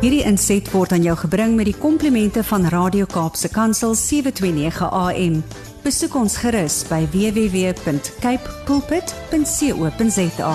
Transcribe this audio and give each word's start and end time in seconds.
Hierdie 0.00 0.22
inset 0.24 0.64
word 0.72 0.94
aan 0.96 1.02
jou 1.04 1.12
gebring 1.20 1.58
met 1.58 1.66
die 1.68 1.76
komplimente 1.76 2.40
van 2.48 2.62
Radio 2.72 3.04
Kaapse 3.04 3.50
Kansel 3.52 3.92
729 4.00 4.86
AM. 4.96 5.34
Besoek 5.84 6.14
ons 6.16 6.38
gerus 6.40 6.78
by 6.88 7.02
www.cape 7.12 8.54
pulpit.co.za. 8.64 10.54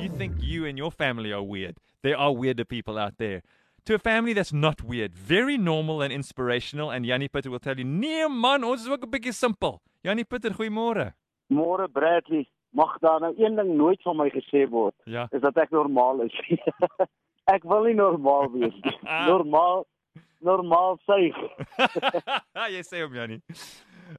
You 0.00 0.08
think 0.16 0.40
you 0.40 0.64
and 0.64 0.80
your 0.80 0.88
family 0.88 1.36
are 1.36 1.44
weird. 1.44 1.76
There 2.00 2.16
are 2.16 2.32
weirder 2.32 2.64
people 2.64 2.96
out 2.96 3.20
there. 3.20 3.42
To 3.84 3.94
a 3.94 4.00
family 4.00 4.32
that's 4.32 4.54
not 4.56 4.80
weird, 4.80 5.12
very 5.12 5.58
normal 5.58 6.00
and 6.00 6.10
inspirational, 6.10 6.88
and 6.88 7.04
Yanni 7.04 7.28
Putter 7.28 7.50
will 7.50 7.60
tell 7.60 7.76
you, 7.76 7.84
nee 7.84 8.24
man, 8.24 8.64
ons 8.64 8.86
is 8.86 8.88
ook 8.88 9.04
'n 9.04 9.10
bietjie 9.12 9.36
simpel. 9.36 9.82
Yanni 10.00 10.24
Putter, 10.24 10.56
goeiemôre. 10.56 11.12
Môre 11.52 11.88
Bradley, 11.92 12.48
mag 12.70 12.98
daar 13.00 13.20
nou 13.20 13.34
een 13.36 13.56
ding 13.56 13.74
nooit 13.76 14.02
van 14.02 14.16
my 14.16 14.28
gesê 14.30 14.68
word, 14.70 14.94
Ja. 15.04 15.26
is 15.30 15.40
dat 15.40 15.56
ek 15.56 15.70
normaal 15.70 16.20
is. 16.26 16.34
ek 17.54 17.62
wil 17.64 17.82
nie 17.88 17.94
normaal 17.94 18.50
wees 18.52 18.74
nie. 18.82 18.98
Normaal 19.30 19.86
normaal 20.40 20.98
suig. 21.06 21.36
jy 22.74 22.82
sê 22.86 23.02
hom 23.02 23.14
Yanni. 23.14 23.40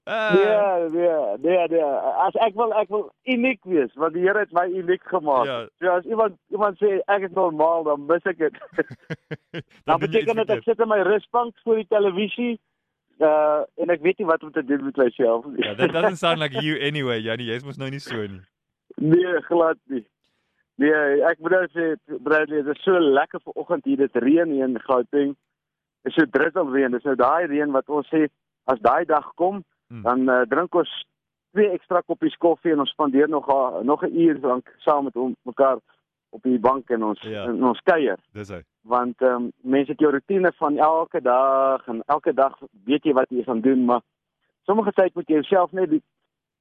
Uh, 0.06 0.34
Nee, 0.36 0.90
nee, 0.94 1.38
nee, 1.42 1.68
nee. 1.72 1.84
As 2.26 2.36
ek 2.46 2.54
wil 2.60 2.74
ek 2.78 2.90
wil 2.94 3.08
uniek 3.26 3.64
wees, 3.66 3.90
want 3.98 4.14
die 4.14 4.22
Here 4.22 4.44
het 4.44 4.52
my 4.54 4.68
uniek 4.70 5.02
gemaak. 5.10 5.46
Ja. 5.50 5.56
So 5.82 5.94
as 5.96 6.06
iemand 6.06 6.36
iemand 6.54 6.78
sê 6.82 7.00
ek 7.10 7.26
is 7.30 7.34
normaal, 7.38 7.84
dan 7.88 8.04
mis 8.06 8.28
ek 8.30 8.38
dit. 8.38 8.60
dan 9.86 9.98
jy 9.98 10.00
beteken 10.06 10.42
dit 10.44 10.54
ek 10.58 10.64
sit 10.68 10.80
in 10.84 10.92
my 10.92 11.00
rusbank 11.08 11.56
voor 11.64 11.82
die 11.82 11.88
televisie 11.90 12.60
uh 13.20 13.64
en 13.78 13.90
ek 13.90 14.02
weet 14.02 14.20
nie 14.20 14.28
wat 14.28 14.44
om 14.44 14.52
te 14.52 14.64
doen 14.64 14.84
met 14.86 14.98
myself 14.98 15.46
nie. 15.46 15.64
Yeah, 15.66 15.76
that 15.78 15.92
doesn't 15.92 16.18
sound 16.18 16.40
like 16.40 16.54
you 16.66 16.78
anyway, 16.80 17.20
Yanni. 17.20 17.44
Jy's 17.50 17.64
mos 17.66 17.78
nou 17.78 17.90
nie 17.90 18.00
so 18.00 18.16
nie. 18.28 18.42
Nee, 18.98 19.42
glad 19.48 19.78
nie. 19.88 20.06
Nee, 20.80 21.22
ek 21.28 21.40
moet 21.40 21.52
nou 21.52 21.66
sê 21.76 21.96
Bradley, 22.24 22.62
dit 22.64 22.76
is 22.76 22.84
so 22.84 23.00
lekker 23.00 23.42
vanoggend 23.44 23.86
hier 23.86 23.98
dit 23.98 24.16
reën 24.24 24.52
hier 24.52 24.68
in 24.68 24.80
Gauteng. 24.80 25.36
Dit 26.04 26.14
is 26.14 26.16
so 26.16 26.26
druppelreën. 26.26 26.92
Dis 26.92 27.04
nou 27.04 27.16
daai 27.20 27.46
reën 27.52 27.72
wat 27.76 27.90
ons 27.90 28.08
sê 28.08 28.28
as 28.66 28.80
daai 28.80 29.06
dag 29.06 29.34
kom, 29.36 29.64
Hmm. 29.90 30.04
dan 30.06 30.30
uh, 30.30 30.42
drink 30.46 30.76
ons 30.78 30.90
twee 31.52 31.72
ekstra 31.74 32.04
koppies 32.06 32.36
koffie 32.38 32.72
en 32.76 32.80
ons 32.84 32.92
spandeer 32.94 33.26
nog 33.28 33.48
a, 33.50 33.82
nog 33.82 34.04
'n 34.06 34.14
uur 34.14 34.38
lank 34.44 34.68
saam 34.86 35.04
met 35.04 35.16
on, 35.18 35.36
mekaar 35.50 35.80
op 36.32 36.44
die 36.44 36.60
bank 36.60 36.90
en 36.90 37.04
ons 37.04 37.22
Ja. 37.22 37.46
en 37.48 37.64
ons 37.64 37.80
kuier 37.84 38.18
Dis 38.34 38.50
hy. 38.50 38.62
want 38.84 39.22
ehm 39.22 39.36
um, 39.36 39.52
mense 39.64 39.92
het 39.92 40.00
jou 40.00 40.12
rotine 40.12 40.52
van 40.58 40.78
elke 40.78 41.22
dag 41.22 41.88
en 41.88 42.02
elke 42.06 42.34
dag 42.34 42.58
weet 42.86 43.04
jy 43.04 43.14
wat 43.14 43.30
jy 43.30 43.44
gaan 43.44 43.62
doen 43.62 43.86
maar 43.86 44.02
sommige 44.66 44.92
tyd 44.92 45.16
moet 45.16 45.28
jy 45.28 45.34
jouself 45.42 45.72
net 45.72 45.90
die- 45.90 46.04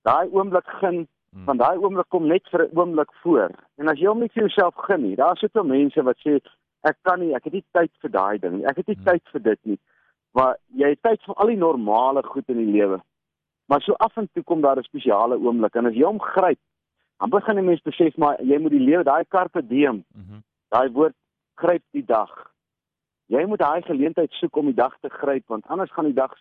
daai 0.03 0.29
oomblik 0.33 0.67
gun 0.81 1.07
Mm. 1.33 1.45
want 1.45 1.59
daai 1.61 1.77
oomblik 1.77 2.09
kom 2.09 2.27
net 2.27 2.49
vir 2.51 2.63
'n 2.65 2.79
oomblik 2.79 3.11
voor 3.23 3.51
en 3.79 3.89
as 3.89 3.99
jy 3.99 4.07
hom 4.09 4.21
nie 4.21 4.29
vir 4.29 4.43
jouself 4.49 4.75
gun 4.75 5.03
nie 5.03 5.17
daar's 5.17 5.41
soveel 5.41 5.65
mense 5.65 6.03
wat 6.03 6.17
sê 6.25 6.41
ek 6.85 6.97
kan 7.03 7.21
nie 7.21 7.35
ek 7.35 7.45
het 7.45 7.53
nie 7.53 7.65
tyd 7.73 7.91
vir 8.01 8.11
daai 8.11 8.39
ding 8.39 8.57
nie 8.57 8.65
ek 8.65 8.77
het 8.77 8.87
nie 8.89 8.97
Mm. 8.97 9.05
tyd 9.05 9.23
vir 9.33 9.41
dit 9.43 9.59
nie 9.67 9.79
maar 10.35 10.57
jy 10.75 10.89
het 10.89 11.03
tyd 11.03 11.21
vir 11.27 11.35
al 11.35 11.47
die 11.47 11.57
normale 11.57 12.23
goed 12.23 12.49
in 12.49 12.57
die 12.57 12.73
lewe 12.73 13.01
maar 13.69 13.81
so 13.83 13.93
af 14.01 14.17
en 14.17 14.29
toe 14.35 14.43
kom 14.43 14.61
daar 14.63 14.79
'n 14.79 14.83
spesiale 14.85 15.37
oomblik 15.39 15.77
en 15.77 15.87
as 15.87 15.95
jy 15.95 16.05
hom 16.05 16.19
gryp 16.19 16.59
dan 17.19 17.31
begin 17.31 17.55
die 17.57 17.65
mens 17.65 17.83
besef 17.83 18.17
maar 18.17 18.43
jy 18.43 18.59
moet 18.59 18.71
die 18.71 18.85
lewe 18.91 19.05
daai 19.05 19.25
carpe 19.29 19.63
diem 19.67 20.05
Mhm. 20.15 20.43
Daai 20.69 20.91
woord 20.93 21.15
gryp 21.57 21.83
die 21.93 22.05
dag. 22.05 22.31
Jy 23.27 23.47
moet 23.47 23.59
daai 23.59 23.83
geleentheid 23.83 24.31
soek 24.33 24.57
om 24.57 24.67
die 24.67 24.75
dag 24.75 24.95
te 25.01 25.09
gryp 25.09 25.45
want 25.49 25.67
anders 25.67 25.93
gaan 25.93 26.05
die 26.05 26.15
dag 26.15 26.33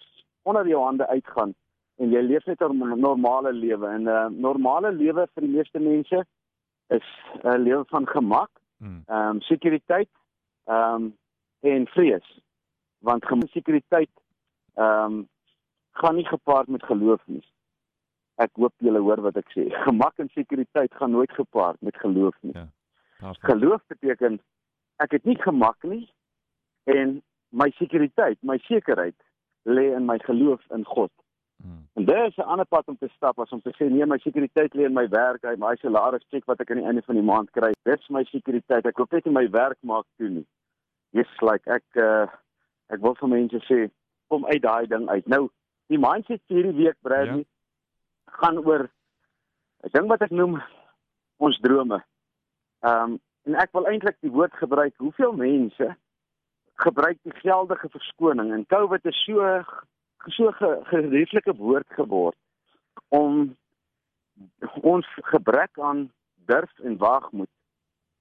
onder 0.44 0.67
jou 0.67 0.83
hande 0.83 1.08
uitgaan 1.08 1.53
en 1.98 2.09
jy 2.11 2.22
leef 2.22 2.45
net 2.45 2.61
'n 2.61 3.00
normale 3.00 3.53
lewe 3.53 3.88
en 3.88 4.03
'n 4.03 4.08
uh, 4.08 4.28
normale 4.30 4.92
lewe 4.92 5.28
vir 5.33 5.42
die 5.44 5.55
meeste 5.55 5.80
mense 5.80 6.25
is 6.89 7.03
'n 7.44 7.64
lewe 7.64 7.83
van 7.88 8.08
gemak, 8.08 8.50
Mm. 8.80 9.03
ehm 9.08 9.30
um, 9.30 9.42
sekuriteit, 9.42 10.09
ehm 10.67 10.94
um, 10.94 11.17
en 11.61 11.88
vrees. 11.88 12.39
Want 13.02 13.25
gemak 13.25 13.50
sekuriteit 13.50 14.09
ehm 14.75 15.03
um, 15.03 15.28
gaan 15.92 16.16
nie 16.16 16.26
gepaard 16.27 16.67
met 16.67 16.83
geloof 16.83 17.21
nie. 17.26 17.43
Ek 18.37 18.52
hoop 18.61 18.73
julle 18.86 19.02
hoor 19.02 19.21
wat 19.25 19.37
ek 19.42 19.49
sê. 19.55 19.67
Gemak 19.87 20.20
en 20.21 20.30
sekuriteit 20.33 20.93
gaan 20.99 21.11
nooit 21.11 21.31
gepaard 21.33 21.81
met 21.81 21.98
geloof 22.03 22.36
nie. 22.42 22.53
Powerful. 23.20 23.49
Geloof 23.49 23.81
beteken 23.93 24.39
ek 25.02 25.17
het 25.17 25.25
nie 25.25 25.37
gemak 25.42 25.83
nie 25.86 26.05
en 26.89 27.20
my 27.49 27.70
sekuriteit, 27.77 28.37
my 28.42 28.58
sekerheid 28.65 29.17
lê 29.70 29.89
in 29.95 30.05
my 30.05 30.17
geloof 30.25 30.61
in 30.73 30.86
God. 30.86 31.11
Mm. 31.65 31.83
En 31.93 32.05
dit 32.05 32.27
is 32.27 32.37
'n 32.37 32.49
ander 32.53 32.65
pad 32.65 32.87
om 32.87 32.98
te 32.98 33.09
stap 33.15 33.39
as 33.39 33.49
om 33.49 33.61
te 33.61 33.73
sê 33.77 33.89
nee, 33.89 34.05
my 34.05 34.17
sekuriteit 34.17 34.73
lê 34.73 34.86
in 34.86 34.93
my 34.93 35.08
werk, 35.09 35.42
hy 35.43 35.55
my 35.58 35.75
salaris 35.75 36.25
check 36.30 36.45
wat 36.45 36.61
ek 36.61 36.71
aan 36.71 36.77
die 36.77 36.86
einde 36.86 37.02
van 37.02 37.15
die 37.15 37.23
maand 37.23 37.52
kry. 37.52 37.71
Dis 37.83 38.09
my 38.09 38.23
sekuriteit. 38.23 38.86
Ek 38.86 38.98
hoef 38.98 39.11
net 39.11 39.25
nie 39.25 39.33
my 39.33 39.49
werk 39.49 39.77
maak 39.81 40.05
toe 40.17 40.30
nie. 40.30 40.45
Yes, 41.11 41.30
like 41.42 41.69
ek 41.69 41.86
uh 41.95 42.27
ek 42.89 43.02
wil 43.02 43.15
vir 43.15 43.30
mense 43.30 43.59
sê 43.65 43.89
kom 44.27 44.45
uit 44.45 44.61
daai 44.61 44.87
ding 44.87 45.09
uit. 45.09 45.27
Nou, 45.27 45.49
die 45.87 45.99
mindset 45.99 46.42
vir 46.48 46.58
hierdie 46.58 46.83
week 46.83 46.95
Bradley 47.02 47.45
gaan 48.32 48.58
oor 48.65 48.89
'n 49.83 49.89
ding 49.92 50.08
wat 50.08 50.21
ek 50.21 50.32
noem 50.32 50.61
ons 51.38 51.60
drome. 51.60 52.04
Ehm 52.80 53.04
um, 53.04 53.20
en 53.48 53.55
ek 53.55 53.71
wil 53.71 53.88
eintlik 53.88 54.17
die 54.20 54.32
woord 54.32 54.54
gebruik. 54.54 54.93
Hoeveel 54.98 55.32
mense 55.33 55.95
gebruik 56.76 57.17
die 57.23 57.33
geldige 57.42 57.89
verskoning 57.89 58.52
en 58.54 58.66
COVID 58.66 59.05
is 59.05 59.23
so 59.23 59.64
so 60.27 60.52
ge- 60.52 60.82
gerieflike 60.83 61.55
woord 61.55 61.87
geword 61.87 62.36
om 63.08 63.55
ons 64.82 65.08
gebrek 65.32 65.80
aan 65.80 66.11
durf 66.45 66.80
en 66.80 66.98
waagmoed 66.98 67.49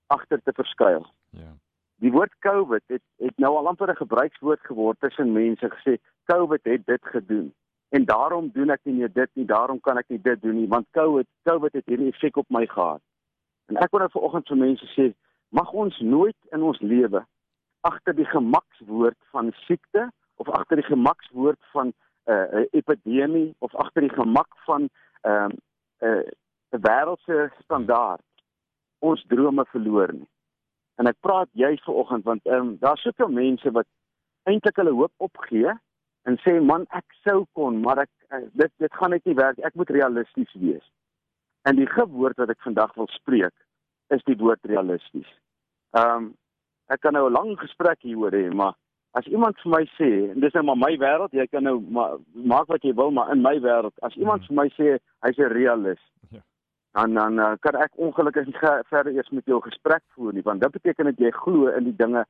agter 0.06 0.43
te 0.43 0.53
verskuil. 0.53 1.06
Ja. 1.31 1.53
Die 2.00 2.12
woord 2.12 2.33
COVID 2.39 2.83
het 2.87 3.03
het 3.19 3.39
nou 3.39 3.56
al 3.56 3.69
amper 3.69 3.91
'n 3.91 3.97
gebruikswoord 3.97 4.61
geword 4.61 5.00
tussen 5.00 5.33
mense 5.33 5.71
gesê 5.71 5.99
COVID 6.25 6.65
het 6.65 6.87
dit 6.87 7.05
gedoen 7.05 7.55
en 7.88 8.04
daarom 8.04 8.50
doen 8.52 8.70
ek 8.70 8.80
nie 8.84 9.08
dit 9.08 9.30
nie, 9.34 9.47
daarom 9.47 9.80
kan 9.80 9.98
ek 9.98 10.08
nie 10.08 10.20
dit 10.22 10.42
doen 10.42 10.56
nie 10.56 10.69
want 10.69 10.88
COVID 10.91 11.28
COVID 11.48 11.72
het 11.78 11.86
hierdie 11.86 12.10
effek 12.12 12.36
op 12.36 12.48
my 12.50 12.66
gehad. 12.66 13.02
En 13.70 13.78
ek 13.82 13.91
wil 13.91 14.04
nou 14.04 14.10
vanoggend 14.10 14.48
vir 14.48 14.60
mense 14.62 14.88
sê, 14.94 15.10
mag 15.50 15.72
ons 15.72 15.98
nooit 16.00 16.36
in 16.54 16.62
ons 16.62 16.80
lewe 16.80 17.22
agter 17.86 18.16
die 18.19 18.26
gemakswoord 18.26 19.19
van 19.30 19.52
siekte 19.66 20.08
of 20.42 20.48
agter 20.48 20.80
die 20.82 20.91
gemakswoord 20.91 21.58
van 21.72 21.92
'n 21.92 22.32
uh, 22.32 22.60
'n 22.60 22.69
epidemie 22.70 23.54
of 23.58 23.74
agter 23.74 24.03
die 24.03 24.16
gemak 24.18 24.50
van 24.66 24.88
ehm, 25.20 25.53
'n 26.00 26.06
uh, 26.06 26.22
'n 26.74 26.82
wêreldse 26.88 27.50
standaard 27.62 28.22
ons 28.98 29.24
drome 29.26 29.64
verloor 29.64 30.12
nie. 30.12 30.28
En 30.97 31.06
ek 31.06 31.20
praat 31.20 31.48
juis 31.53 31.82
vanoggend 31.84 32.24
want 32.24 32.47
ehm 32.47 32.66
um, 32.66 32.76
daar's 32.80 33.03
soveel 33.03 33.28
mense 33.28 33.70
wat 33.70 33.86
eintlik 34.42 34.76
hulle 34.76 34.94
hoop 35.00 35.12
opgee 35.16 35.72
en 36.26 36.37
sê 36.44 36.60
man 36.60 36.87
ek 36.91 37.04
sou 37.25 37.44
kon 37.54 37.81
maar 37.82 37.98
ek 38.04 38.10
uh, 38.32 38.42
dit 38.53 38.72
dit 38.82 38.92
gaan 38.98 39.10
net 39.14 39.25
nie 39.25 39.34
werk 39.38 39.59
ek 39.59 39.75
moet 39.75 39.91
realisties 39.91 40.53
wees. 40.54 40.87
En 41.64 41.76
die 41.76 41.87
gewoord 41.87 42.37
wat 42.42 42.50
ek 42.50 42.62
vandag 42.62 42.94
wil 42.94 43.09
spreek 43.14 43.54
is 44.14 44.22
die 44.26 44.36
woord 44.38 44.60
realisties. 44.65 45.28
Ehm 45.94 46.16
um, 46.16 46.34
ek 46.88 47.00
kan 47.03 47.12
nou 47.15 47.26
'n 47.28 47.32
lang 47.32 47.56
gesprek 47.59 47.98
hieroor 48.06 48.31
hê 48.32 48.50
maar 48.54 48.75
as 49.19 49.26
iemand 49.26 49.56
vir 49.62 49.70
my 49.72 49.84
sê 49.98 50.10
en 50.31 50.41
dis 50.41 50.53
nou 50.54 50.62
maar 50.62 50.76
my 50.76 50.92
wêreld 50.98 51.32
jy 51.32 51.47
kan 51.47 51.65
nou 51.65 51.81
ma 51.81 52.04
maak 52.34 52.69
wat 52.69 52.82
jy 52.84 52.92
wil 52.94 53.10
maar 53.10 53.32
in 53.32 53.42
my 53.42 53.56
wêreld 53.65 53.94
as 54.03 54.15
iemand 54.16 54.42
Mhm. 54.42 54.47
vir 54.47 54.56
my 54.56 54.69
sê 54.78 54.98
hy's 55.25 55.38
'n 55.38 55.53
realist 55.53 56.06
Ja. 56.31 56.41
dan 56.94 57.15
dan 57.15 57.38
uh, 57.38 57.54
kan 57.60 57.75
ek 57.82 57.91
ongelukkig 57.98 58.47
nie 58.47 58.59
verder 58.92 59.12
eers 59.12 59.31
met 59.31 59.44
jou 59.47 59.60
gesprek 59.60 60.03
voer 60.15 60.32
nie 60.32 60.42
want 60.42 60.60
dit 60.62 60.72
beteken 60.72 61.04
dat 61.04 61.19
jy 61.19 61.31
glo 61.31 61.66
in 61.66 61.84
die 61.84 61.97
dinge 61.97 62.25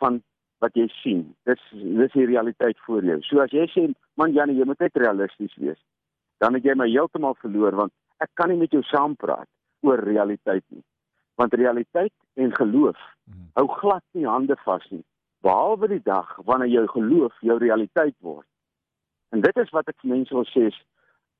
van 0.00 0.22
wat 0.60 0.74
jy 0.74 0.88
sien. 1.02 1.34
Dis 1.46 1.60
dis 1.72 2.12
die 2.12 2.26
realiteit 2.26 2.78
voor 2.86 3.04
jou. 3.04 3.20
So 3.22 3.40
as 3.40 3.52
jy 3.54 3.66
sê 3.72 3.86
man 4.16 4.32
Janie, 4.32 4.56
jy 4.58 4.64
moet 4.66 4.80
net 4.80 4.96
realisties 4.96 5.54
wees, 5.56 5.78
dan 6.42 6.54
het 6.54 6.64
jy 6.64 6.74
my 6.74 6.88
heeltemal 6.90 7.36
verloor 7.42 7.76
want 7.76 7.92
ek 8.20 8.30
kan 8.34 8.50
nie 8.50 8.58
met 8.58 8.72
jou 8.74 8.82
saampraat 8.82 9.48
oor 9.86 10.02
realiteit 10.02 10.64
nie. 10.74 10.82
Want 11.38 11.54
realiteit 11.54 12.12
en 12.36 12.54
geloof 12.54 12.98
Mhm. 13.28 13.50
hou 13.54 13.66
glad 13.68 14.02
nie 14.12 14.26
hande 14.26 14.56
vas 14.64 14.84
nie, 14.90 15.04
behalwe 15.42 15.88
die 15.88 16.02
dag 16.02 16.36
wanneer 16.44 16.68
jou 16.68 16.86
geloof 16.86 17.32
jou 17.40 17.58
realiteit 17.58 18.14
word. 18.20 18.46
En 19.30 19.40
dit 19.40 19.56
is 19.56 19.70
wat 19.70 19.88
ek 19.88 20.00
vir 20.00 20.10
mense 20.10 20.34
wil 20.34 20.44
sê 20.44 20.72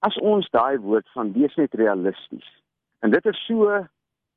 as 0.06 0.16
ons 0.20 0.48
daai 0.50 0.78
woord 0.78 1.08
van 1.14 1.32
wees 1.32 1.56
net 1.56 1.74
realisties. 1.74 2.46
En 3.02 3.10
dit 3.10 3.26
is 3.26 3.46
so 3.46 3.86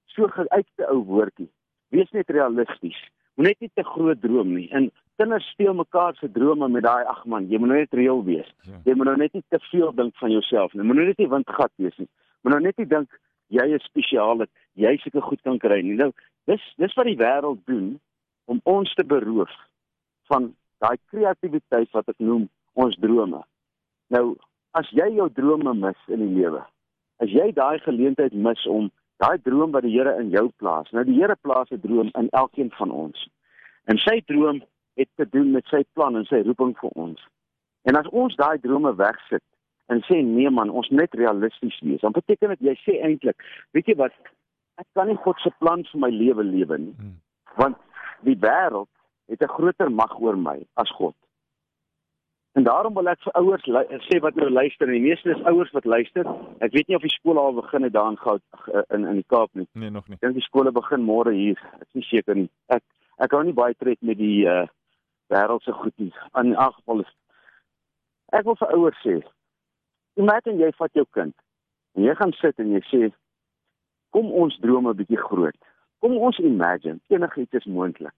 so 0.06 0.28
geuite 0.28 0.88
ou 0.90 1.04
woordjie. 1.06 1.50
Wees 1.90 2.12
net 2.12 2.30
realisties. 2.30 2.98
Moenie 3.40 3.56
net 3.56 3.64
nie 3.64 3.72
te 3.74 3.84
groot 3.88 4.20
droom 4.22 4.54
nie. 4.54 4.68
En 4.76 4.90
kinders 5.22 5.48
steel 5.54 5.74
mekaar 5.78 6.16
se 6.20 6.32
drome 6.32 6.68
met 6.70 6.84
daai 6.84 7.06
ag 7.06 7.24
man, 7.26 7.48
jy 7.50 7.60
moet 7.62 7.72
nou 7.72 7.80
net 7.80 7.94
reël 7.96 8.24
wees. 8.28 8.50
Ja. 8.68 8.82
Jy 8.86 8.96
moet 8.98 9.08
nou 9.12 9.18
net 9.22 9.34
nie 9.38 9.44
te 9.50 9.60
veel 9.70 9.94
dink 9.96 10.16
van 10.20 10.34
jouself 10.34 10.74
nie. 10.74 10.84
Moet 10.84 11.00
nou 11.00 11.08
net 11.08 11.22
nie 11.22 11.30
windgat 11.32 11.72
wees 11.82 11.98
nie. 12.02 12.10
Moet 12.42 12.56
nou 12.56 12.62
net 12.68 12.82
nie 12.82 12.88
dink 12.90 13.20
jy 13.52 13.68
is 13.76 13.88
spesiaal 13.88 14.44
dat 14.44 14.52
jy 14.80 14.96
seker 15.04 15.24
goed 15.26 15.42
kan 15.48 15.60
kry 15.60 15.82
nie. 15.84 15.98
Nou, 16.00 16.12
dis 16.50 16.64
dis 16.82 16.96
wat 16.98 17.08
die 17.10 17.20
wêreld 17.20 17.64
doen 17.70 17.94
om 18.52 18.62
ons 18.68 18.94
te 18.98 19.06
beroof 19.08 19.52
van 20.32 20.52
daai 20.84 20.98
kreatiwiteit 21.12 21.92
wat 21.96 22.10
ek 22.12 22.20
noem 22.20 22.48
ons 22.80 22.98
drome. 23.04 23.44
Nou, 24.12 24.26
as 24.78 24.90
jy 24.96 25.08
jou 25.18 25.28
drome 25.36 25.76
mis 25.78 26.08
in 26.12 26.24
die 26.24 26.34
lewe, 26.40 26.64
as 27.24 27.32
jy 27.32 27.52
daai 27.56 27.80
geleentheid 27.84 28.34
mis 28.34 28.64
om 28.68 28.90
daai 29.22 29.38
droom 29.46 29.72
wat 29.76 29.86
die 29.86 29.94
Here 29.94 30.18
in 30.20 30.30
jou 30.34 30.48
plaas. 30.58 30.90
Nou 30.92 31.04
die 31.06 31.18
Here 31.20 31.36
plaas 31.36 31.70
'n 31.70 31.82
droom 31.82 32.10
in 32.22 32.30
elkeen 32.30 32.72
van 32.80 32.92
ons. 32.92 33.30
En 33.86 33.98
sy 33.98 34.22
droom 34.26 34.64
het 34.94 35.10
te 35.16 35.30
doen 35.30 35.52
met 35.52 35.66
sy 35.66 35.84
plan 35.94 36.16
en 36.16 36.26
sy 36.26 36.42
roeping 36.46 36.76
vir 36.78 36.90
ons. 36.90 37.22
En 37.84 37.98
as 37.98 38.08
ons 38.08 38.36
daai 38.36 38.60
drome 38.60 38.94
wegsit 38.96 39.44
en 39.92 40.04
sê 40.08 40.22
nee 40.24 40.50
man, 40.50 40.70
ons 40.70 40.90
net 40.90 41.14
realisties 41.14 41.80
wees, 41.80 42.02
dan 42.02 42.16
beteken 42.16 42.54
dit 42.54 42.68
jy 42.70 42.76
sê 42.84 43.00
eintlik, 43.02 43.44
weet 43.76 43.90
jy 43.92 43.96
wat, 44.00 44.14
ek 44.80 44.88
kan 44.98 45.08
nie 45.08 45.20
God 45.26 45.40
se 45.44 45.52
plan 45.60 45.84
vir 45.92 46.00
my 46.00 46.10
lewe 46.10 46.44
lewe 46.44 46.78
nie. 46.78 46.94
Hmm. 46.98 47.18
Want 47.60 47.78
die 48.28 48.38
wêreld 48.40 48.90
het 49.28 49.42
'n 49.42 49.56
groter 49.58 49.92
mag 49.92 50.20
oor 50.20 50.38
my 50.38 50.60
as 50.76 50.92
God. 51.00 51.16
En 52.54 52.64
daarom 52.64 52.94
wil 52.94 53.08
ek 53.08 53.22
vir 53.24 53.38
ouers 53.40 53.68
sê 54.10 54.20
wat 54.20 54.36
nou 54.36 54.50
luister 54.52 54.90
en 54.90 54.98
die 54.98 55.06
meeste 55.06 55.32
is 55.32 55.44
ouers 55.48 55.72
wat 55.72 55.86
luister. 55.86 56.28
Ek 56.60 56.74
weet 56.76 56.90
nie 56.90 56.98
of 56.98 57.06
die 57.06 57.14
skole 57.14 57.40
al 57.40 57.56
begin 57.56 57.88
het 57.88 57.94
daar 57.96 58.10
in 58.12 58.20
Goud 58.20 58.44
in 58.90 59.06
in 59.08 59.22
die 59.22 59.28
Kaap 59.28 59.54
nie. 59.56 59.68
Nee, 59.72 59.90
nog 59.90 60.08
nie. 60.08 60.18
Dink 60.20 60.36
die 60.36 60.44
skole 60.44 60.72
begin 60.76 61.06
môre 61.08 61.32
hier. 61.32 61.62
Ek 61.80 61.88
is 61.88 62.02
nie 62.02 62.08
seker 62.10 62.36
nie. 62.36 62.50
Ek 62.68 62.84
ek 63.24 63.32
hou 63.32 63.44
nie 63.48 63.56
baie 63.56 63.78
tred 63.80 64.02
met 64.02 64.20
die 64.20 64.44
uh 64.52 64.66
wêreldse 65.32 65.72
goed 65.72 65.96
nie. 65.96 66.12
In 66.36 66.52
elk 66.56 66.76
geval 66.82 67.06
is 67.06 67.14
ek 68.36 68.44
wil 68.48 68.60
vir 68.60 68.76
ouers 68.76 69.00
sê, 69.06 69.16
imagine 70.20 70.60
jy 70.60 70.74
vat 70.76 71.00
jou 71.00 71.08
kind 71.16 71.36
en 71.96 72.04
jy 72.04 72.16
gaan 72.20 72.36
sit 72.40 72.60
en 72.60 72.76
jy 72.76 72.84
sê 72.90 73.12
kom 74.12 74.28
ons 74.44 74.60
drome 74.60 74.92
'n 74.92 75.00
bietjie 75.00 75.24
groot. 75.24 75.56
Kom 76.04 76.18
ons 76.18 76.40
imagine 76.40 77.00
enigiets 77.08 77.64
is 77.64 77.66
moontlik. 77.66 78.16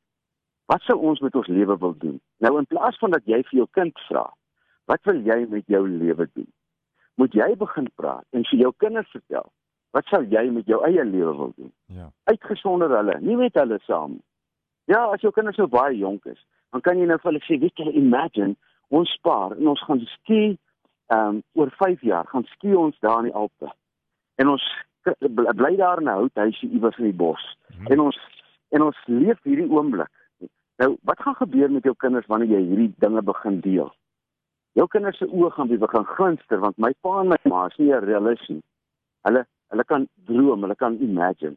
Wat 0.71 0.81
sou 0.88 0.98
ons 1.10 1.19
met 1.19 1.36
ons 1.36 1.48
lewe 1.48 1.77
wil 1.77 1.95
doen? 1.98 2.19
Nou 2.44 2.57
in 2.60 2.68
plaas 2.69 2.98
van 3.01 3.12
dat 3.15 3.25
jy 3.30 3.42
vir 3.50 3.63
jou 3.63 3.68
kind 3.71 4.00
vra, 4.07 4.24
wat 4.92 5.04
wil 5.10 5.19
jy 5.25 5.44
met 5.50 5.68
jou 5.68 5.83
lewe 5.88 6.27
doen? 6.33 6.48
Moet 7.19 7.36
jy 7.38 7.50
begin 7.60 7.89
praat 8.00 8.25
en 8.31 8.45
vir 8.50 8.60
jou 8.65 8.71
kinders 8.81 9.12
vertel, 9.13 9.50
wat 9.94 10.07
sal 10.10 10.25
jy 10.31 10.44
met 10.56 10.69
jou 10.69 10.80
eie 10.88 11.04
lewe 11.06 11.36
wil 11.38 11.54
doen? 11.57 11.71
Ja. 11.94 12.10
Uitgesonder 12.31 12.95
hulle, 12.98 13.19
nie 13.21 13.38
met 13.38 13.60
hulle 13.60 13.80
saam. 13.88 14.18
Ja, 14.89 15.06
as 15.13 15.21
jou 15.21 15.31
kinders 15.36 15.60
so 15.60 15.68
baie 15.71 15.95
jonk 15.98 16.25
is, 16.31 16.39
dan 16.74 16.81
kan 16.81 17.00
jy 17.00 17.06
nou 17.07 17.19
vir 17.19 17.31
hulle 17.31 17.44
sê, 17.45 17.59
weet 17.62 17.80
jy, 17.80 17.92
imagine 18.00 18.56
ons 18.94 19.12
spaar 19.19 19.56
en 19.57 19.69
ons 19.74 19.86
gaan 19.88 20.01
ski 20.18 20.44
ehm 21.12 21.38
um, 21.38 21.39
oor 21.59 21.69
5 21.77 22.01
jaar 22.07 22.25
gaan 22.31 22.45
ski 22.56 22.74
ons 22.80 22.95
daar 23.04 23.19
in 23.21 23.30
die 23.30 23.38
Alpe. 23.38 23.69
En 24.42 24.50
ons 24.56 24.63
bly 25.59 25.75
daar 25.75 26.00
in 26.01 26.07
'n 26.07 26.18
houthuisie 26.18 26.69
iewers 26.69 26.98
in 26.98 27.12
die 27.12 27.19
bos. 27.24 27.44
Hmm. 27.68 27.88
En 27.88 28.00
ons 28.00 28.19
en 28.69 28.81
ons 28.81 28.98
leef 29.06 29.39
hierdie 29.44 29.69
oomblik 29.69 30.09
Nou, 30.81 30.98
wat 31.02 31.22
gaan 31.22 31.36
gebeur 31.36 31.72
met 31.72 31.84
jou 31.84 31.96
kinders 31.98 32.25
wanneer 32.25 32.56
jy 32.58 32.62
hierdie 32.68 32.94
dinge 32.98 33.22
begin 33.22 33.60
deel? 33.60 33.92
Jou 34.74 34.88
kinders 34.90 35.18
se 35.22 35.28
oë 35.30 35.52
gaan 35.54 35.70
begin 35.70 36.06
glinster 36.16 36.60
want 36.60 36.78
my 36.78 36.94
pa 37.02 37.20
en 37.22 37.30
my 37.30 37.38
ma 37.50 37.66
is 37.70 37.78
nie 37.78 37.94
realisties 37.94 38.58
nie. 38.58 38.64
Hulle 39.28 39.46
hulle 39.74 39.84
kan 39.90 40.08
droom, 40.30 40.62
hulle 40.62 40.75
kan 40.75 40.98
imagine. 41.02 41.56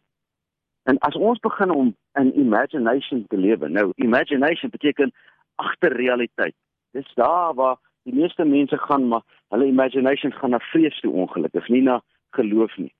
En 0.89 0.99
as 1.09 1.17
ons 1.17 1.41
begin 1.45 1.71
om 1.71 1.95
in 2.21 2.33
imagination 2.41 3.25
te 3.29 3.37
lewe, 3.37 3.69
nou 3.69 3.91
imagination 3.97 4.71
beteken 4.71 5.13
agter 5.55 5.93
realiteit. 5.93 6.55
Dis 6.97 7.09
daar 7.15 7.55
waar 7.55 7.77
die 8.09 8.15
meeste 8.15 8.45
mense 8.45 8.79
gaan 8.79 9.09
maar 9.09 9.25
hulle 9.49 9.67
imagination 9.67 10.33
gaan 10.33 10.55
na 10.55 10.61
vrees 10.71 11.01
toe 11.01 11.12
ongelukkig, 11.12 11.69
nie 11.69 11.83
na 11.83 12.01
geloof 12.39 12.77
nie. 12.77 12.93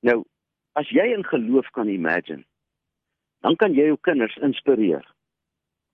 Nou, 0.00 0.22
as 0.72 0.88
jy 0.90 1.06
in 1.14 1.24
geloof 1.24 1.68
kan 1.76 1.88
imagine, 1.88 2.42
dan 3.46 3.56
kan 3.56 3.74
jy 3.76 3.90
jou 3.92 3.98
kinders 4.00 4.36
inspireer. 4.42 5.04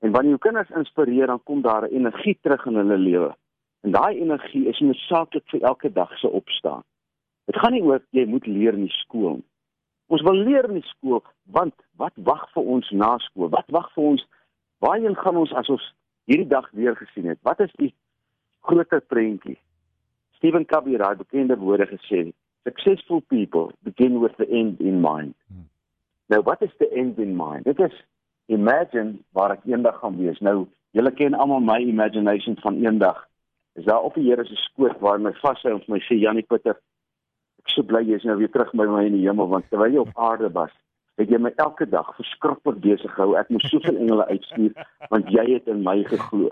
En 0.00 0.10
wanneer 0.10 0.36
jou 0.36 0.38
kinders 0.38 0.70
inspireer, 0.70 1.26
dan 1.26 1.42
kom 1.42 1.62
daar 1.62 1.82
'n 1.82 1.94
energie 1.94 2.38
terug 2.40 2.66
in 2.66 2.74
hulle 2.74 2.98
lewe. 2.98 3.36
En 3.80 3.90
daai 3.90 4.20
energie 4.20 4.66
is 4.68 4.78
noodsaaklik 4.78 5.48
vir 5.48 5.60
elke 5.60 5.92
dag 5.92 6.18
se 6.18 6.28
opstaan. 6.28 6.82
Dit 7.44 7.56
gaan 7.56 7.72
nie 7.72 7.82
oor 7.82 8.02
jy 8.10 8.26
moet 8.26 8.46
leer 8.46 8.72
in 8.72 8.84
die 8.86 8.98
skool 9.02 9.34
nie. 9.34 9.48
Ons 10.10 10.22
wil 10.22 10.34
leer 10.34 10.66
in 10.66 10.80
die 10.80 10.88
skool, 10.90 11.22
want 11.54 11.74
wat 11.96 12.12
wag 12.14 12.48
vir 12.54 12.62
ons 12.62 12.90
na 12.90 13.12
skool? 13.18 13.48
Wat 13.48 13.68
wag 13.70 13.92
vir 13.94 14.04
ons? 14.04 14.26
Waarheen 14.82 15.14
gaan 15.16 15.36
ons 15.36 15.52
as 15.54 15.68
ons 15.70 15.84
hierdie 16.30 16.48
dag 16.50 16.66
weer 16.74 16.96
gesien 16.98 17.28
het? 17.30 17.38
Wat 17.46 17.60
is 17.60 17.70
die 17.78 17.92
groter 18.66 19.00
prentjie? 19.00 19.58
Stephen 20.40 20.66
Covey 20.66 20.96
het 20.96 21.04
daai 21.04 21.16
bekende 21.16 21.56
woorde 21.56 21.86
gesê: 21.86 22.32
"Successful 22.66 23.20
people 23.20 23.70
begin 23.86 24.18
with 24.20 24.34
the 24.36 24.48
end 24.48 24.80
in 24.80 25.00
mind." 25.00 25.34
Hmm. 25.46 25.68
Nou, 26.26 26.42
wat 26.42 26.62
is 26.62 26.74
the 26.78 26.88
end 26.90 27.18
in 27.18 27.36
mind? 27.36 27.64
Dit 27.64 27.78
is 27.78 28.04
imagine 28.50 29.18
waar 29.36 29.54
ek 29.56 29.66
eendag 29.70 29.98
gaan 30.02 30.18
wees. 30.18 30.38
Nou, 30.44 30.66
julle 30.96 31.12
ken 31.14 31.36
almal 31.38 31.62
my 31.64 31.78
imagination 31.86 32.58
van 32.64 32.80
eendag. 32.82 33.26
Is 33.78 33.86
daar 33.86 34.02
op 34.02 34.16
die 34.18 34.26
Here 34.26 34.44
se 34.44 34.56
skoot 34.58 34.98
waar 35.00 35.20
my 35.20 35.32
vashou 35.38 35.76
en 35.76 35.82
my 35.88 36.00
sê 36.06 36.18
Janie 36.18 36.46
Pieter, 36.46 36.78
ek 37.62 37.72
sou 37.74 37.84
bly 37.86 38.02
jy 38.08 38.18
is 38.18 38.26
nou 38.26 38.36
weer 38.40 38.50
terug 38.50 38.72
by 38.74 38.86
my 38.90 39.04
in 39.06 39.18
die 39.18 39.26
hemel 39.28 39.50
want 39.52 39.68
terwyl 39.70 39.94
jy 39.94 40.02
op 40.02 40.18
aarde 40.18 40.50
was, 40.56 40.72
het 41.20 41.30
jy 41.30 41.38
my 41.38 41.52
elke 41.62 41.86
dag 41.86 42.08
verskriklik 42.16 42.80
besig 42.82 43.14
gehou. 43.14 43.36
Ek 43.38 43.52
moes 43.54 43.68
soveel 43.70 44.00
engele 44.02 44.26
uitstuur 44.32 44.86
want 45.12 45.30
jy 45.30 45.46
het 45.52 45.70
in 45.70 45.84
my 45.86 46.00
geglo. 46.08 46.50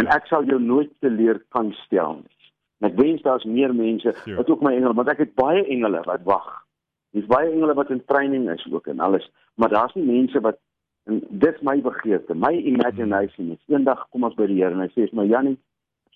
En 0.00 0.08
ek 0.12 0.28
sal 0.28 0.44
jou 0.48 0.60
nooit 0.60 0.92
te 1.04 1.10
leer 1.12 1.40
kan 1.54 1.72
stel 1.84 2.20
nie. 2.20 2.38
Ek 2.82 2.96
wens 2.98 3.22
daar's 3.22 3.46
meer 3.46 3.70
mense 3.76 4.10
wat 4.36 4.48
ook 4.50 4.62
my 4.66 4.72
engele, 4.74 4.96
want 4.98 5.10
ek 5.12 5.22
het 5.22 5.34
baie 5.38 5.62
engele 5.62 6.02
wat 6.08 6.24
wag. 6.26 6.48
Dis 7.14 7.28
baie 7.30 7.50
engele 7.52 7.76
wat 7.78 7.92
in 7.94 8.02
training 8.10 8.48
is 8.50 8.64
ook 8.72 8.88
en 8.90 9.00
alles, 9.04 9.28
maar 9.54 9.70
daar's 9.70 9.94
nie 9.94 10.08
mense 10.08 10.40
wat 10.42 10.58
En 11.10 11.18
dis 11.42 11.60
my 11.66 11.80
begeerte, 11.82 12.34
my 12.34 12.52
imagination 12.52 13.50
is 13.56 13.62
eendag 13.72 14.04
kom 14.10 14.26
ons 14.28 14.36
by 14.38 14.46
die 14.50 14.60
Here 14.60 14.74
en 14.74 14.84
hy 14.84 14.90
sê 14.92 15.08
vir 15.08 15.18
my 15.18 15.26
Jannie, 15.30 15.58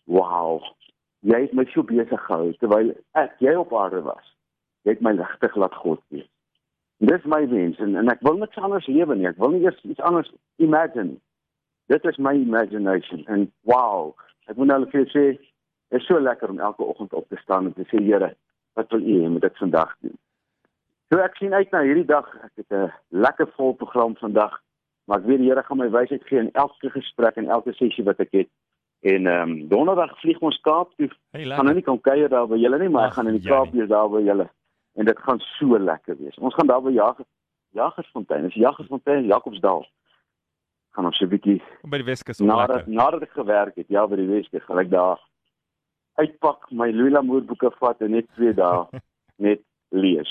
wow. 0.06 0.62
Jy 1.26 1.40
het 1.46 1.54
my 1.58 1.64
so 1.72 1.82
besig 1.86 2.22
gehou 2.28 2.52
terwyl 2.60 2.92
ek 3.18 3.34
jy 3.42 3.56
op 3.58 3.74
aarde 3.74 4.04
was. 4.06 4.32
Jy 4.86 4.94
het 4.94 5.02
my 5.02 5.16
regtig 5.18 5.56
laat 5.58 5.74
God 5.82 6.02
wees. 6.14 6.28
Dis 7.02 7.24
my 7.28 7.42
wens 7.50 7.80
en, 7.82 7.96
en 7.98 8.12
ek 8.12 8.22
wil 8.24 8.38
niks 8.40 8.62
anders 8.62 8.86
lewe 8.86 9.16
nie. 9.18 9.26
Ek 9.28 9.40
wil 9.42 9.56
nie 9.56 9.64
eers 9.66 9.82
iets 9.84 10.04
anders 10.06 10.30
imagine. 10.62 11.18
Dit 11.90 12.06
is 12.06 12.18
my 12.22 12.36
imagination 12.38 13.26
en 13.32 13.50
wow. 13.68 14.14
Ek 14.46 14.56
moet 14.56 14.70
nou 14.70 14.84
vir 14.94 15.10
sê 15.10 15.26
Dit 15.86 16.00
is 16.00 16.06
so 16.06 16.18
lekker 16.18 16.50
om 16.50 16.58
elke 16.58 16.82
oggend 16.82 17.12
op 17.12 17.28
te 17.28 17.36
staan 17.36 17.68
en 17.68 17.72
te 17.72 17.84
sê 17.86 18.00
Here, 18.02 18.32
wat 18.74 18.90
wil 18.90 19.04
U 19.06 19.18
hê 19.22 19.28
moet 19.30 19.44
ek 19.46 19.58
vandag 19.60 19.92
doen? 20.02 20.16
So 21.12 21.22
ek 21.22 21.36
sien 21.38 21.54
uit 21.54 21.70
na 21.70 21.84
hierdie 21.86 22.08
dag. 22.08 22.26
Ek 22.42 22.52
het 22.58 22.72
'n 22.74 22.90
lekker 23.14 23.46
vol 23.54 23.74
program 23.74 24.16
vandag. 24.18 24.58
Maar 25.06 25.22
ek 25.22 25.26
weet 25.30 25.42
die 25.42 25.50
Here 25.50 25.62
gaan 25.62 25.78
my 25.78 25.88
wysheid 25.90 26.24
gee 26.26 26.38
in 26.42 26.52
elke 26.58 26.90
gesprek 26.90 27.36
en 27.38 27.50
elke 27.56 27.72
sessie 27.78 28.04
wat 28.04 28.20
ek 28.22 28.32
het. 28.34 28.50
En 29.06 29.26
ehm 29.30 29.50
um, 29.50 29.68
donderdag 29.70 30.14
vlieg 30.20 30.40
ons 30.42 30.58
Kaap 30.66 30.94
toe. 30.98 31.10
Hey, 31.36 31.44
gaan 31.46 31.68
nou 31.68 31.74
nie 31.78 31.84
kom 31.86 32.00
kuier 32.00 32.28
daar 32.32 32.48
by 32.50 32.58
julle 32.58 32.78
nie, 32.82 32.88
maar 32.90 33.06
Ach, 33.06 33.12
ek 33.14 33.18
gaan 33.20 33.30
in 33.30 33.38
die 33.38 33.48
Kaap 33.48 33.74
wees 33.74 33.90
daar 33.92 34.10
by 34.10 34.22
julle. 34.26 34.48
En 34.96 35.04
dit 35.04 35.18
gaan 35.28 35.42
so 35.58 35.78
lekker 35.78 36.16
wees. 36.18 36.38
Ons 36.38 36.54
gaan 36.58 36.66
daar 36.66 36.82
by 36.82 36.94
Jag 36.96 37.22
Jagersfontein. 37.76 38.48
Dis 38.48 38.58
Jagersfontein, 38.58 39.28
Jakobsdal. 39.28 39.86
Gaan 40.96 41.04
ons 41.04 41.20
'n 41.20 41.28
bietjie 41.28 41.60
by 41.84 42.00
die 42.00 42.08
Weskus 42.08 42.40
op 42.40 42.46
nadat 42.46 42.86
nadat 42.86 43.22
ek 43.22 43.34
gewerk 43.36 43.76
het, 43.76 43.88
ja 43.88 44.06
by 44.06 44.16
die 44.16 44.28
Weskus, 44.28 44.64
gaan 44.64 44.78
ek 44.78 44.90
daar 44.90 45.20
uitpak 46.16 46.70
my 46.72 46.90
Lula 46.90 47.22
Moore 47.22 47.44
boeke 47.44 47.70
vat 47.78 48.00
en 48.00 48.10
net 48.16 48.26
twee 48.34 48.54
dae 48.56 49.02
net 49.46 49.60
lees. 49.90 50.30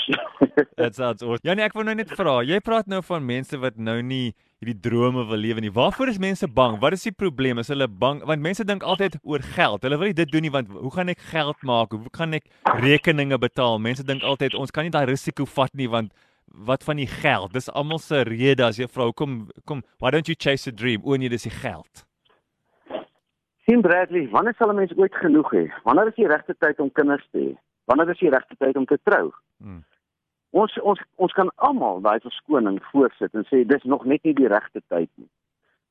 Dit 0.76 0.96
sounds 0.96 1.22
awesome. 1.22 1.40
Ja, 1.44 1.54
nee, 1.54 1.64
ek 1.66 1.74
wil 1.78 1.86
nou 1.88 1.96
net 1.96 2.12
vra. 2.12 2.42
Jy 2.44 2.60
praat 2.66 2.90
nou 2.92 3.02
van 3.06 3.26
mense 3.26 3.58
wat 3.62 3.78
nou 3.78 4.02
nie 4.02 4.34
hierdie 4.66 4.82
drome 4.82 5.26
wil 5.30 5.38
lewe 5.38 5.62
nie. 5.62 5.72
Waarvoor 5.74 6.10
is 6.10 6.20
mense 6.20 6.48
bang? 6.48 6.80
Wat 6.82 6.94
is 6.94 7.04
die 7.06 7.14
probleem? 7.14 7.60
Is 7.62 7.70
hulle 7.70 7.88
bang 7.88 8.24
want 8.26 8.42
mense 8.42 8.66
dink 8.66 8.84
altyd 8.84 9.18
oor 9.24 9.44
geld. 9.56 9.84
Hulle 9.86 10.00
wil 10.02 10.10
nie 10.10 10.18
dit 10.18 10.32
doen 10.32 10.46
nie 10.46 10.54
want 10.54 10.72
hoe 10.74 10.92
gaan 10.94 11.12
ek 11.14 11.22
geld 11.32 11.62
maak? 11.62 11.94
Hoe 11.94 12.14
kan 12.14 12.34
ek 12.34 12.48
rekeninge 12.82 13.38
betaal? 13.38 13.78
Mense 13.80 14.06
dink 14.06 14.24
altyd 14.24 14.58
ons 14.58 14.74
kan 14.74 14.88
nie 14.88 14.94
daai 14.94 15.06
risiko 15.12 15.46
vat 15.46 15.74
nie 15.78 15.90
want 15.90 16.14
wat 16.66 16.84
van 16.88 16.98
die 16.98 17.10
geld? 17.10 17.54
Dis 17.54 17.70
almal 17.70 18.02
se 18.02 18.24
rede 18.26 18.66
as 18.66 18.80
jy 18.80 18.88
vra, 18.90 19.12
kom 19.14 19.46
kom, 19.66 19.84
why 20.00 20.12
don't 20.12 20.30
you 20.30 20.36
chase 20.36 20.68
a 20.70 20.74
dream? 20.74 21.06
O 21.06 21.18
nee, 21.18 21.30
dis 21.30 21.46
die 21.46 21.54
geld. 21.54 22.06
Sien 23.66 23.82
Bradley, 23.82 24.28
wanneer 24.34 24.54
sal 24.58 24.70
'n 24.70 24.78
mens 24.78 24.94
ooit 24.98 25.14
genoeg 25.14 25.52
hê? 25.52 25.66
Wanneer 25.84 26.08
is 26.08 26.16
die 26.16 26.28
regte 26.28 26.56
tyd 26.58 26.80
om 26.80 26.92
kinders 26.92 27.26
te 27.32 27.40
hê? 27.40 27.58
Wanneer 27.86 28.10
is 28.10 28.20
die 28.20 28.30
regte 28.30 28.56
tyd 28.58 28.78
om 28.78 28.86
te 28.86 28.98
trou? 29.04 29.34
Hmm. 29.58 29.84
Ons 30.56 30.76
ons 30.88 31.00
ons 31.20 31.34
kan 31.36 31.50
almal 31.68 32.00
daai 32.04 32.22
verskoning 32.24 32.78
voorsit 32.92 33.34
en 33.36 33.44
sê 33.50 33.66
dis 33.68 33.88
nog 33.92 34.06
net 34.08 34.24
nie 34.24 34.36
die 34.38 34.52
regte 34.52 34.80
tyd 34.88 35.10
nie. 35.20 35.28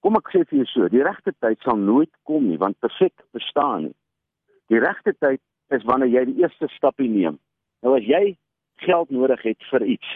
Kom 0.04 0.16
ek 0.16 0.30
sê 0.32 0.40
vir 0.48 0.62
jou 0.62 0.68
so, 0.70 0.88
die 0.92 1.02
regte 1.04 1.34
tyd 1.44 1.60
sal 1.64 1.76
nooit 1.80 2.10
kom 2.28 2.46
nie 2.48 2.60
want 2.60 2.78
perfek 2.80 3.12
bestaan 3.36 3.88
nie. 3.88 3.96
Die 4.72 4.80
regte 4.80 5.12
tyd 5.20 5.42
is 5.76 5.84
wanneer 5.88 6.12
jy 6.12 6.22
die 6.30 6.38
eerste 6.44 6.68
stappie 6.72 7.10
neem. 7.12 7.36
Nou 7.84 7.92
as 7.98 8.06
jy 8.08 8.36
geld 8.86 9.12
nodig 9.12 9.42
het 9.44 9.66
vir 9.70 9.84
iets, 9.96 10.14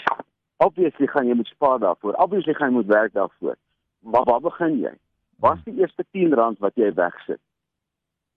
obviously 0.64 1.09
gaan 1.12 1.28
jy 1.28 1.37
moet 1.37 1.50
spaar 1.52 1.83
daarvoor. 1.83 2.17
Obviously 2.17 2.55
gaan 2.57 2.73
jy 2.73 2.78
moet 2.78 2.93
werk 2.93 3.12
daarvoor. 3.19 3.59
Maar 4.00 4.25
waar 4.31 4.40
begin 4.47 4.78
jy? 4.81 4.95
Wat 5.45 5.61
is 5.61 5.67
die 5.69 5.83
eerste 5.83 6.07
10 6.17 6.33
rand 6.40 6.64
wat 6.64 6.81
jy 6.81 6.88
wegsit? 6.97 7.40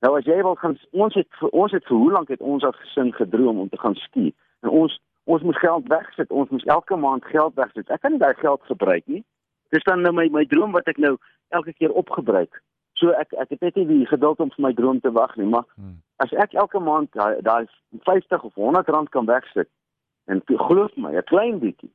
Nou 0.04 0.18
as 0.18 0.28
jy 0.28 0.42
wil 0.44 0.60
gaan 0.60 0.76
ons 0.92 1.16
het 1.16 1.40
ons 1.52 1.72
het 1.72 1.88
vir 1.88 2.04
hoe 2.04 2.12
lank 2.12 2.36
het 2.36 2.44
ons 2.44 2.68
as 2.68 2.76
gesin 2.84 3.14
gedroom 3.16 3.64
om 3.64 3.72
te 3.72 3.80
gaan 3.80 3.96
ski 4.10 4.34
en 4.66 4.76
ons 4.82 5.00
ons 5.34 5.46
moet 5.48 5.62
geld 5.64 5.88
wegsit 5.94 6.32
ons 6.32 6.50
moet 6.50 6.68
elke 6.76 7.00
maand 7.06 7.26
geld 7.34 7.56
wegsit 7.60 7.90
ek 7.90 8.02
kan 8.02 8.16
nie 8.16 8.24
daai 8.24 8.36
geld 8.44 8.62
gebruik 8.72 9.08
nie 9.08 9.24
dis 9.76 9.88
dan 9.90 10.04
nou 10.06 10.14
my 10.14 10.28
my 10.38 10.46
droom 10.54 10.76
wat 10.78 10.88
ek 10.94 11.02
nou 11.06 11.16
elke 11.60 11.74
keer 11.74 11.94
opgebruik 12.04 12.62
so 13.02 13.16
ek 13.24 13.36
ek 13.44 13.54
het 13.56 13.68
net 13.68 13.76
nie 13.76 13.88
die 13.92 14.10
geduld 14.14 14.40
om 14.40 14.52
vir 14.56 14.66
my 14.68 14.74
droom 14.80 15.04
te 15.04 15.12
wag 15.20 15.36
nie 15.36 15.50
maar 15.54 15.68
hmm. 15.76 16.00
as 16.26 16.34
ek 16.46 16.58
elke 16.64 16.80
maand 16.80 17.22
daai 17.50 17.66
50 18.10 18.50
of 18.50 18.54
100 18.56 18.90
rand 18.96 19.10
kan 19.10 19.30
wegsit 19.30 19.72
En 20.26 20.42
glo 20.46 20.88
my, 20.96 21.12
'n 21.16 21.24
klein 21.24 21.60
bietjie 21.60 21.92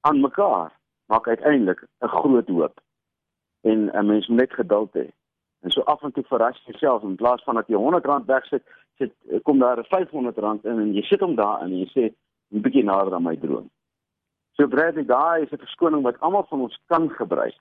aan 0.00 0.20
mekaar 0.20 0.70
maak 1.06 1.28
uiteindelik 1.28 1.80
'n 2.00 2.08
groot 2.08 2.48
hoop. 2.48 2.80
En 3.60 3.78
'n 3.98 4.06
mens 4.06 4.26
moet 4.26 4.38
net 4.38 4.52
geduld 4.52 4.92
hê. 4.92 5.06
En 5.60 5.70
so 5.70 5.80
af 5.80 6.02
en 6.02 6.12
toe 6.12 6.24
verras 6.24 6.62
jouself 6.64 7.02
in 7.02 7.14
plaas 7.14 7.42
van 7.42 7.54
dat 7.54 7.66
jy 7.66 7.76
R100 7.76 8.26
wegsit, 8.26 8.62
sit 8.98 9.12
kom 9.42 9.58
daar 9.58 9.78
R500 9.78 10.64
in 10.64 10.78
en 10.78 10.94
jy 10.94 11.02
sit 11.02 11.20
hom 11.20 11.34
daar 11.34 11.60
in 11.62 11.72
en 11.72 11.78
jy 11.78 11.88
sê 11.96 12.14
'n 12.50 12.60
bietjie 12.60 12.84
nader 12.84 13.14
aan 13.14 13.22
my 13.22 13.36
droom. 13.36 13.70
So 14.56 14.66
Bradley, 14.66 15.04
daai 15.04 15.42
is 15.42 15.52
'n 15.52 15.64
verskoning 15.66 16.02
wat 16.02 16.20
almal 16.20 16.46
van 16.48 16.60
ons 16.60 16.80
kan 16.86 17.10
gebruik. 17.10 17.60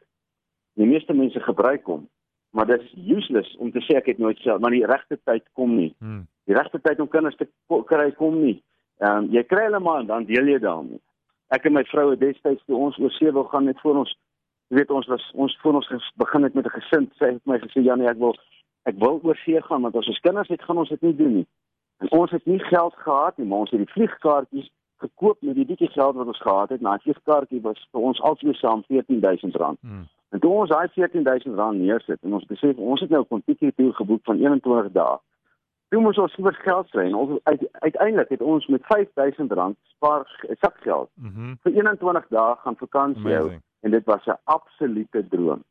Die 0.74 0.86
meeste 0.86 1.14
mense 1.14 1.40
gebruik 1.40 1.86
hom, 1.86 2.10
maar 2.50 2.66
dit 2.66 2.82
is 2.82 2.94
useless 3.18 3.56
om 3.58 3.72
te 3.72 3.82
sê 3.82 3.96
ek 3.96 4.06
het 4.06 4.18
nooit 4.18 4.38
self, 4.38 4.60
maar 4.60 4.72
die 4.72 4.86
regte 4.86 5.20
tyd 5.24 5.44
kom 5.54 5.76
nie. 5.76 5.96
Hmm. 6.00 6.28
Die 6.46 6.56
regte 6.56 6.82
tyd 6.82 7.00
om 7.00 7.08
kinders 7.08 7.36
te 7.36 7.48
kry 7.86 8.12
kom 8.12 8.42
nie. 8.42 8.64
Ehm 8.98 9.18
um, 9.18 9.30
jy 9.32 9.44
kry 9.44 9.64
hulle 9.64 9.80
maar 9.80 10.00
en 10.00 10.06
dan 10.06 10.26
deel 10.26 10.46
jy 10.46 10.60
daarmee. 10.60 11.00
Ek 11.48 11.66
en 11.66 11.74
my 11.74 11.84
vrou 11.84 12.10
het 12.10 12.20
destyds 12.20 12.66
toe 12.66 12.76
ons 12.76 12.98
oor 13.00 13.12
see 13.12 13.32
wil 13.32 13.44
gaan 13.44 13.66
net 13.66 13.80
voor 13.80 13.96
ons 13.96 14.18
jy 14.70 14.78
weet 14.78 14.92
ons 14.92 15.08
was 15.08 15.32
ons 15.34 15.58
voor 15.62 15.80
ons 15.80 16.12
begin 16.16 16.44
het 16.44 16.54
met 16.54 16.66
'n 16.66 16.78
gesin 16.80 17.12
sê 17.18 17.32
het 17.34 17.46
my 17.46 17.58
gesê 17.60 17.82
Janie 17.82 18.08
ek 18.08 18.18
wil 18.18 18.36
ek 18.86 18.96
wil 18.96 19.20
oor 19.24 19.36
see 19.46 19.62
gaan 19.62 19.82
want 19.82 19.96
as 19.96 20.08
ons 20.08 20.20
kinders 20.20 20.50
het 20.50 20.62
gaan 20.62 20.78
ons 20.78 20.90
dit 20.90 21.02
nie 21.02 21.16
doen 21.16 21.34
nie. 21.36 21.48
En 22.00 22.12
ons 22.12 22.32
het 22.32 22.46
nie 22.46 22.60
geld 22.60 22.96
gehad 22.96 23.38
nie, 23.38 23.48
maar 23.48 23.60
ons 23.60 23.72
het 23.72 23.80
die 23.80 23.94
vliegkaartjies 23.94 24.70
gekoop 25.00 25.42
met 25.42 25.56
die 25.56 25.66
bietjie 25.66 25.90
geld 25.90 26.16
wat 26.16 26.28
ons 26.28 26.42
gehad 26.42 26.70
het. 26.70 26.82
Nou 26.82 26.96
die 26.98 27.06
vliegkaartjie 27.08 27.62
was 27.62 27.88
vir 27.92 28.02
ons 28.02 28.22
albei 28.22 28.54
saam 28.54 28.84
R14000. 28.88 29.80
Hmm. 29.82 30.06
En 30.30 30.40
toe 30.40 30.52
ons 30.52 30.70
daai 30.70 30.88
R14000 30.88 31.80
neersit 31.80 32.22
en 32.22 32.34
ons 32.38 32.46
besef 32.52 32.78
ons 32.78 33.02
het 33.02 33.10
nou 33.10 33.22
'n 33.22 33.28
kontrakte 33.28 33.74
toer 33.76 33.94
geboek 33.94 34.24
van 34.24 34.40
21 34.40 34.92
dae. 34.92 35.18
Toe 35.90 36.02
moes 36.02 36.18
ons 36.18 36.36
vir 36.36 36.54
geld 36.54 36.90
kry 36.90 37.06
en 37.06 37.16
ons 37.16 37.40
uit, 37.44 37.62
uiteindelik 37.72 38.30
het 38.30 38.42
ons 38.42 38.68
met 38.68 38.82
R5000 38.82 39.76
spaar 39.96 40.46
sakgeld 40.60 41.10
mm 41.16 41.32
-hmm. 41.34 41.58
vir 41.64 41.72
21 41.72 42.28
dae 42.30 42.56
gaan 42.56 42.76
vakansie 42.76 43.36
hou 43.36 43.52
en 43.82 43.92
dit 43.92 44.06
was 44.06 44.26
'n 44.26 44.40
absolute 44.44 45.28
droom. 45.28 45.64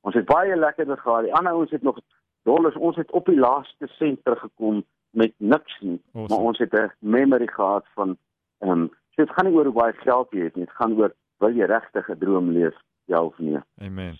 Ons 0.00 0.14
het 0.14 0.24
baie 0.24 0.56
lekker 0.56 0.98
gehad. 0.98 1.22
Die 1.22 1.34
ander 1.34 1.52
ouens 1.52 1.70
het 1.70 1.82
nog 1.82 1.98
dollars. 2.42 2.76
Ons 2.76 2.96
het 2.96 3.10
op 3.10 3.26
die 3.26 3.38
laaste 3.38 3.86
sent 3.86 4.24
teruggekom 4.24 4.84
met 5.10 5.32
niks 5.36 5.80
nie, 5.80 6.02
awesome. 6.12 6.28
maar 6.28 6.46
ons 6.46 6.58
het 6.58 6.72
'n 6.72 6.92
memory 6.98 7.46
gehad 7.46 7.86
van 7.94 8.16
ehm 8.64 8.70
um, 8.70 8.86
so 9.14 9.22
dit 9.22 9.34
gaan 9.36 9.46
nie 9.46 9.54
oor 9.54 9.70
hoe 9.70 9.78
baie 9.80 9.96
geld 10.02 10.32
jy 10.32 10.48
het 10.48 10.56
nie, 10.56 10.66
dit 10.66 10.78
gaan 10.80 10.96
oor 10.98 11.12
wil 11.44 11.56
jy 11.56 11.68
regtig 11.70 12.08
'n 12.08 12.18
droom 12.18 12.50
leef, 12.50 12.76
ja 13.06 13.22
of 13.22 13.38
nee. 13.38 13.60
Amen. 13.80 14.16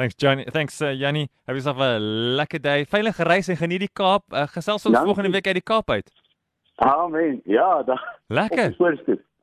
Thanks 0.00 0.14
Johnny. 0.16 0.44
Thanks 0.44 0.80
uh, 0.80 0.94
Jannie. 0.94 1.28
Have 1.46 1.56
yourself 1.56 1.78
a 1.78 1.98
lekker 1.98 2.60
day. 2.60 2.86
Veilige 2.86 3.22
reis 3.22 3.48
en 3.48 3.56
geniet 3.56 3.80
die 3.84 3.90
Kaap. 3.92 4.24
Uh, 4.32 4.46
gesels 4.48 4.86
ons 4.86 4.98
volgende 4.98 5.30
week 5.30 5.46
uit 5.46 5.58
die 5.60 5.62
Kaap 5.72 5.90
uit. 5.90 6.08
Amen. 6.80 7.40
Ja, 7.44 7.82
da. 7.82 7.98
Lekker. 8.28 8.72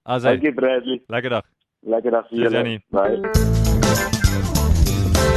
Dankie 0.04 0.54
Bradley. 0.54 1.04
Lekker 1.08 1.30
dag. 1.30 1.46
Lekker 1.86 2.12
dag 2.12 2.28
vir 2.28 2.48
julle. 2.48 2.82
Bye. 2.90 3.57